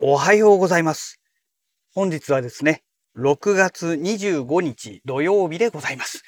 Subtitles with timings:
[0.00, 1.20] おはようございます。
[1.94, 2.82] 本日はですね、
[3.16, 6.24] 6月25日土曜日でございます。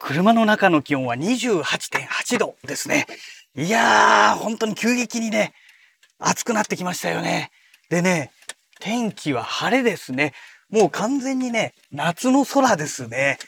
[0.00, 3.06] 車の中の気温は28.8度ですね。
[3.54, 5.54] いやー、本当に急激にね、
[6.18, 7.52] 暑くなってきましたよね。
[7.88, 8.32] でね、
[8.80, 10.32] 天気は晴れですね。
[10.68, 13.38] もう完全にね、夏の空ですね。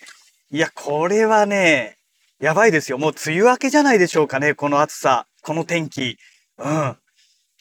[0.52, 1.98] いや、これはね、
[2.38, 2.98] やばいですよ。
[2.98, 4.54] もう梅雨明けじゃないでしょうかね。
[4.54, 6.18] この暑さ、この天気。
[6.58, 6.96] うん。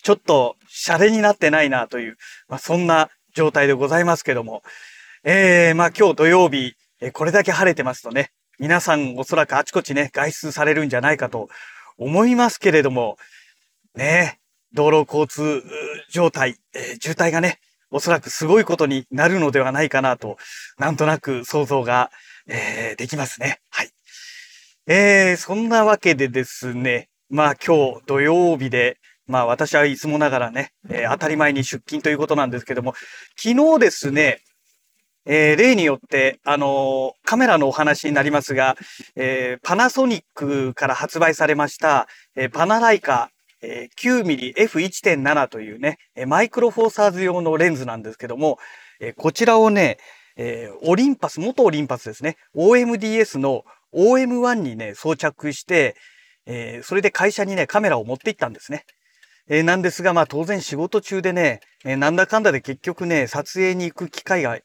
[0.02, 2.18] ちょっと、シャレになってないなという、
[2.48, 4.64] まあ、そんな状態でございますけども。
[5.24, 11.50] えー、まあ今日土曜日、えこれだけ晴れてますとね、皆さんおそらくあちこちね、外出されるんじゃないかと
[11.98, 13.18] 思いますけれども、
[13.96, 14.40] ね、
[14.74, 15.64] 道路交通
[16.10, 17.60] 状態、えー渋滞がね、
[17.92, 20.38] おそらくすごいことになるのではないかなと、
[20.78, 22.12] なんとなく想像が、
[22.48, 23.60] えーできますね。
[23.70, 23.90] はい。
[24.88, 28.98] えー、そんなわけでですね、まあ今日土曜日で、
[29.30, 32.96] まあ私はいつもながらね、えー当たり前に出勤ということなんですけども、
[33.38, 34.40] 昨日ですね、
[35.26, 38.76] えー例によって、あのーカメラのお話になりますが、
[39.16, 43.30] えーパナソニックから発売されました、えーパナライカ、
[43.62, 48.58] えー 9mmF1.7 というね、マイクロフォーサーズ用のレンズなんですけども、
[49.00, 50.00] えーこちらをね、
[50.38, 55.96] えーオリンパス、元オリンパスですね、OMDS の OM1 にね、装着して、
[56.48, 58.86] えーそれで会社にね、カメラを持って行ったんですね。
[59.50, 64.60] えーなんですが、まあ当然仕事中でね、えーなんだかんだで結局ね、撮影に行く機会が、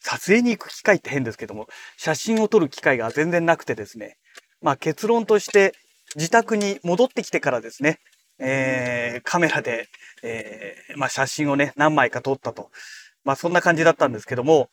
[0.00, 4.16] 撮影に行く機会って変ですけども、写真を撮る機会が全然なくてですね、
[4.62, 5.72] まあ結論として
[6.14, 7.98] 自宅に戻ってきてからですね、
[8.38, 9.86] えーカメラで、
[10.22, 12.70] えーまあ写真をね、何枚か撮ったと。
[13.24, 14.70] まあそんな感じだったんですけども、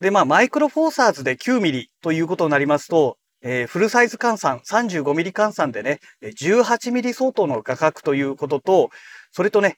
[0.00, 8.90] で、まあマイクロフォーサーズで9ミリということになりますと、えーフルサイズ換算、35ミリ換算でね、18ミリ相当の画角ということと、
[9.32, 9.76] それとね、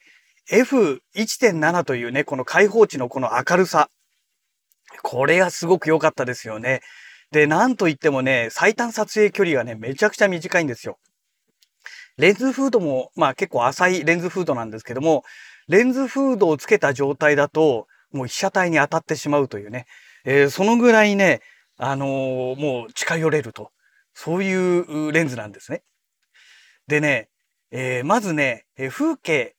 [0.51, 3.89] F1.7 というね、この開放値のこの明るさ。
[5.03, 6.81] これがすごく良かったですよね。
[7.31, 10.99] で、なんといってもね、最短撮影距離がね、めちゃくちゃ短いんですよ。
[12.19, 15.25] レンズフードも、まあ結構浅いレンズフードなんですけども、
[15.69, 19.87] レンズフードをつけた状態だと、もう被写体に当たってしまうというね、
[20.25, 21.41] えーそのぐらいね、
[21.85, 23.73] あのーもう近寄れると。
[24.15, 25.83] そういうレンズなんですね。
[26.87, 27.29] でね、
[27.73, 29.57] えーまずね、え風景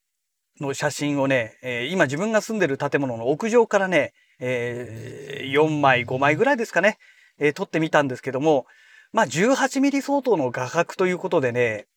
[0.62, 6.98] の写真をね、え今自分が住んでる建物の屋上からね、えー4枚、5枚ぐらいですかね、
[7.40, 8.68] えー撮ってみたんですけども、
[9.12, 11.88] まあ18ミリ相当の画角ということでね、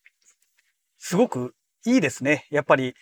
[0.99, 1.55] すごく
[1.85, 2.47] いいですね。
[2.51, 2.95] やっぱり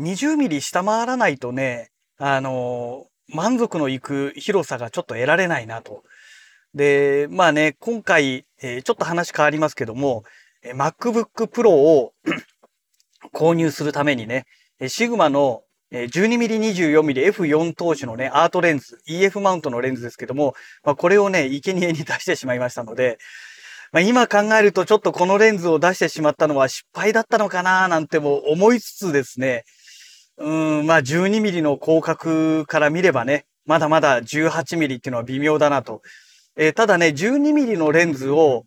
[0.00, 6.02] 20ミリ下回らないとね、あのー満足のいく広さがちょっと得られないなと。
[6.74, 10.24] で、まあね、今回、えーちょっと話変わりますけども、
[10.62, 12.12] えー MacBook Pro を
[13.32, 14.46] 購入するためにね、
[14.88, 23.18] シグマの 12mm24mm F4 投資のね、アートレンズ、EF マウントのレンズですけども、まあ、これをね、生贄に出してしまいましたので、
[23.92, 29.62] まあ、今考えるとちょっとこのレンズを出してしまったのは失敗だったのかななんても思いつつですね、
[30.36, 30.50] う
[30.82, 36.02] ん、まあ 12mm の広角から見ればね、まだまだ 18mm っていうのは微妙だなと。
[36.56, 38.64] えーただね、12mm のレンズを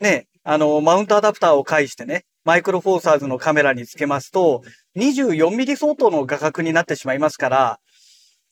[0.00, 4.62] ね、あの、マウントアダプターを介してね、マイクロフォーサーズのカメラにつけますと、
[4.96, 7.80] 24ミリ相当の画角になってしまいますから、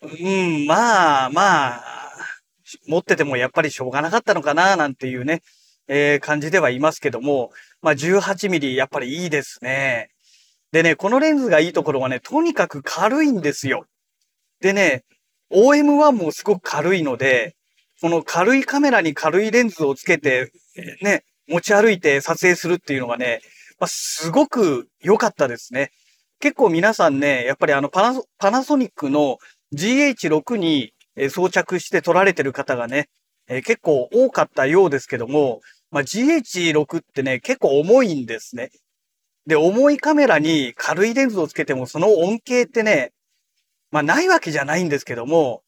[0.02, 1.82] うん、まあまあ、
[2.86, 5.42] 持っててもやっぱりしょうがなかったのかな、なんていうね、
[5.86, 10.10] えー感じではいますけども、まあ18ミリやっぱりいいですね。
[10.72, 13.86] でね、このレンズがいいところはね、とにかく軽いんですよ。
[14.60, 15.04] でね、
[15.52, 17.54] OM1 もすごく軽いので、
[18.04, 20.52] この軽いカメラに軽いレンズをつけて、
[21.00, 23.40] ね、持ち歩いて撮影するっていうのがね、
[23.80, 25.90] まあ、すごく良かったですね。
[26.38, 29.38] 結構皆さんね、やっぱりあのパナソパナソニックの
[29.74, 30.92] GH6 に
[31.30, 33.08] 装着して撮られてる方がね、
[33.48, 38.68] え結構多かったようですけども、まあ、GH6 ってね、結構重いんですね。
[39.46, 43.12] で、重いカメラに軽いレンズをつけても、その恩恵ってね、
[43.90, 45.63] まあないわけじゃないんですけども、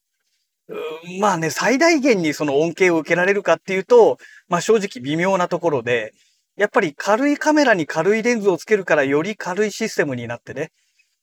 [1.19, 4.17] まあね、最大限にその恩恵を受けられるかっていうと、
[4.49, 6.13] まあ正直微妙なところで、
[6.57, 10.71] やっぱり軽いカメラに軽いレンズをつけるからより軽いシステムになってね、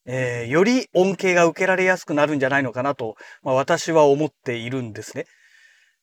[0.06, 5.26] えーより恩恵が受けられやすくなるんじゃないのかなと、まあ私は思っているんですね。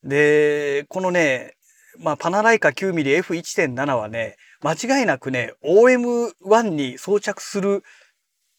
[0.04, 1.56] で、このね、
[2.00, 7.84] まあパナライカ 9mmF1.7 はね、間違いなくね、OM1 に装着する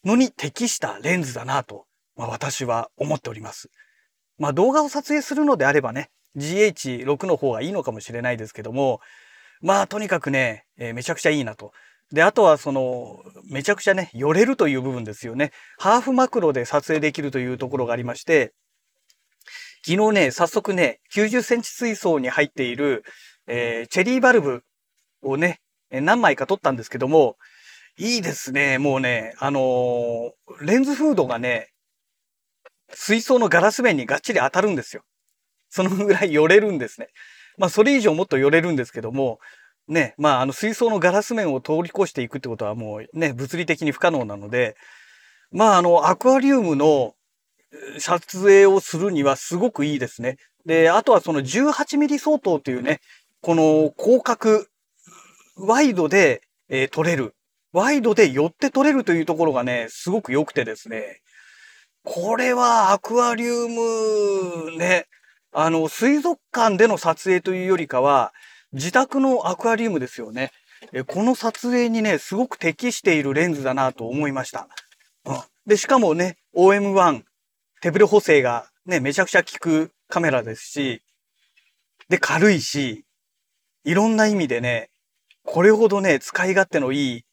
[0.05, 1.87] のに適したレンズだなと、
[2.17, 3.69] まあ私は思っております。
[4.39, 9.01] まあ動画を撮影するのであればね、GH6 の方がいいのかもしれないですけども、
[9.61, 11.73] まあとにかくね、えーめちゃくちゃいいなと。
[12.13, 15.51] で、あとはその、めちゃくちゃね、寄れるという部分ですよね。
[15.79, 18.53] ハーフマクロで撮影できるというところがありまして、
[19.85, 23.05] 昨日ね、早速ね、90センチ水槽に入っている、
[23.47, 24.63] えー、チェリーバルブ
[25.23, 27.37] をね、何枚か撮ったんですけども、
[27.99, 28.79] いいですね。
[28.79, 31.72] もうね、あのー、レンズフードがね、
[32.95, 35.03] 水槽のガラス面にがっちり当たるんですよ。
[35.71, 37.09] そのぐらい寄れるんですね。
[37.59, 39.39] まあ、それ以上もっと寄れるんですけども、
[39.89, 44.77] ね、まあ、あの水槽のガラス面を通り越していくってことはもうね、物理的に不可能なので、
[45.51, 47.15] まあ、あの、アクアリウムの
[47.99, 50.37] 撮影をするにはすごくいいですね。
[50.67, 53.01] で、あとはその18ミリ相当というね、
[53.41, 54.67] この広角、
[55.57, 57.35] ワイドで、えー、撮れる。
[57.73, 61.22] ワイドで寄って撮れるというところがね、すごく良くてですね。
[62.05, 65.07] これはアクアリウムね、
[65.53, 68.33] あの、水族館での撮影というよりかは、
[68.73, 70.51] 自宅のアクアリウムですよね。
[70.93, 74.69] えこの撮影にね、すごく適しているレンズだなと思いました。
[75.25, 77.23] うん、で、しかもね、OM1、
[77.81, 81.03] 手ブレ補正がね、めちゃくちゃ効くカメラですし、
[82.09, 83.05] で、軽いし、
[83.85, 84.91] いろんな意味でね、
[85.45, 87.25] これほどね、使い勝手のいい、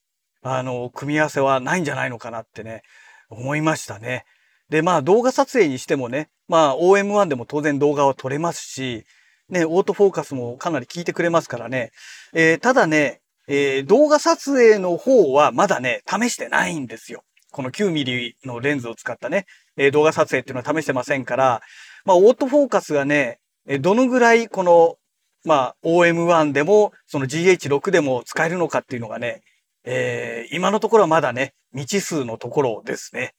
[0.41, 2.83] あの、組み合わせはないんじゃないのかなってね、
[3.29, 4.25] 思いましたね。
[4.69, 9.05] で、まあ動画撮影にしてもね、まあ OM1 でも当然動画は撮れますし、
[9.49, 11.91] ね、オートフォーカスもかなり効いてくれますからね。
[12.33, 17.23] えー、ただね、えー、動画撮影の方はまだね、試してないんですよ。
[17.51, 21.61] この 9mm のレンズを使ったね、えー、動画撮影っていうのは試してませんから、
[22.05, 23.39] まあオートフォーカスがね、
[23.81, 24.97] どのぐらいこの、
[25.45, 29.41] まあ OM1 でも、その GH6 でも使えるのかっていうのがね、
[29.83, 33.33] えー、今のところはまだね、未知数のところですね。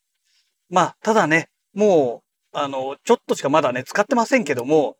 [0.70, 2.22] まあ、ただね、も
[2.55, 4.96] う、あの、ちょっとしかまだね、使ってませんけども、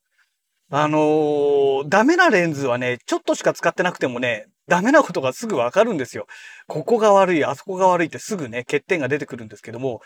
[0.73, 6.27] あのー、ダメなレンズはね、ちょっとしか使ってなくてもね、ダメなことがすぐわかるんですよ。
[6.69, 10.01] ここが悪い、あそこが悪いってすぐね、欠点が出てくるんですけども、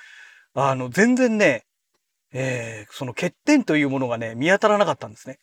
[0.55, 1.65] あの、全然ね、
[2.33, 5.39] えー、その欠点というものがね、見当たらなかったんですね。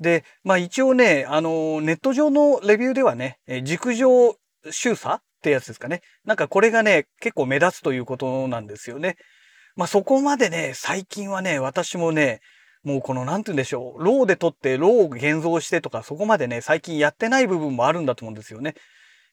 [0.00, 4.36] で、まあ一応ね、あの、ネット上のレビューではねえ、軸上
[4.70, 6.00] 周差ってやつですかね。
[6.24, 9.16] なんかこれがね、結構目立つということなんですよね。
[9.76, 12.40] まあそこまでね、最近はね、私もね、
[12.82, 18.74] もうこの、なんて言うんでしょう、ローで撮ってローを現像してとか、そこまでね、最近やってない部分もあるんだと思うんですよね。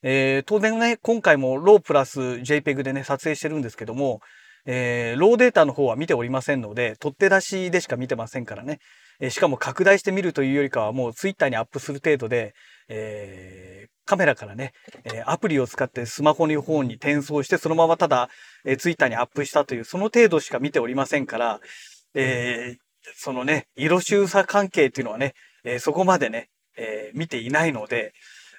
[0.02, 4.20] えー、当然ね、今回もロープラス JPEG でね、撮影してるんですけども、
[4.64, 8.80] えー、ローデータの方は見ておりませんので、取って出しでしか見てませんからね。
[9.20, 12.54] えー、しかも拡大してみるというよりかはもうツイッターにアップする程度で、
[12.88, 14.72] えー、カメラからね、
[15.04, 18.28] えアプリを使ってスマホの方に転送して、そのままただ、
[18.64, 21.60] えツイッターにアップしたという、その程度しか見ておりませんから、
[22.14, 22.76] え
[23.16, 25.34] そのね、色周差関係っていうのはね、
[25.64, 28.12] えそこまでね、え見ていないので、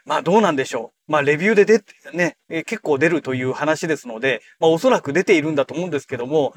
[0.06, 1.12] まあどうなんでしょう。
[1.12, 6.54] まあレビューで出て、ね、え結構出るという話ですので、まあおそらく出ているんだと思うんですけども、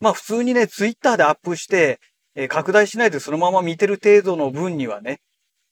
[0.00, 2.00] まあ普通にね、ツイッターでアップして、
[2.34, 5.20] え拡大しないでそのまま見てる程度の分にはね、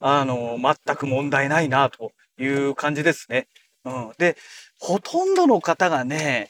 [0.00, 3.48] あの、全く問題ないなという感じですね。
[3.84, 4.12] うん。
[4.18, 4.36] で、
[4.78, 6.48] ほとんどの方がね、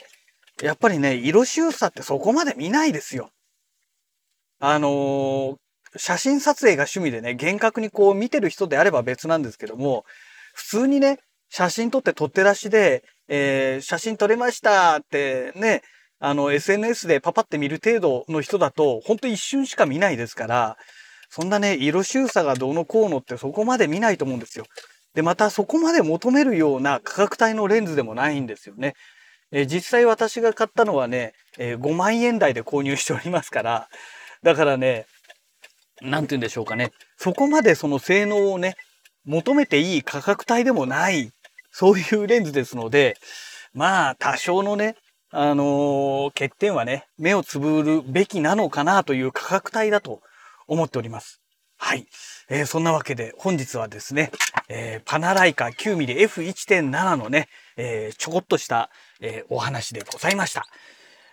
[0.62, 3.31] やっぱりね、色周差ってそこまで見ないですよ。
[4.59, 5.56] あのー、
[5.97, 10.05] 写真撮影が趣味でね、厳格にこう見てる人であれば別なんですけども、
[10.55, 11.19] 普通にね、
[11.50, 15.83] 写真撮って撮って出しで、えー、写真撮れましたってね、
[16.19, 20.76] あの、SNS でパパって見る程度の人だと、ほんと一瞬しか見ないですから、
[21.28, 24.64] そんなね、色周差がどうのこうのってそこまで見ないと思うんですよ。
[25.16, 28.94] で、またそこまで求めるような価格帯のレンズでもないんですよね。
[29.50, 33.88] えー、実際私が買ったのはね、えー、5万円台で購入しておりますから、
[34.42, 35.06] だからね、
[36.02, 36.92] なんて言うんでしょうかね。
[37.16, 38.76] そこまでその性能をね、
[39.25, 41.32] 求めていい価格帯でもない、
[41.73, 43.16] そういうレンズですので、
[43.73, 44.96] まあ、多少のね、
[45.30, 50.20] あのー、欠点はね、目をつぶるべきなのかなという価格帯だと
[50.68, 51.40] 思っております。
[51.78, 52.06] はい。
[52.49, 54.31] えー、そんなわけで本日はですね、
[54.69, 60.67] えー、パナライカ 9mmF1.7 のね、えー、ちょこっとした、えお話でございました。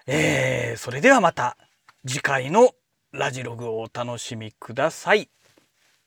[0.08, 1.58] えそれではまた
[2.06, 2.72] 次回の
[3.12, 5.30] ラジログをお楽しみください。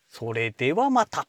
[0.09, 1.27] それではまた。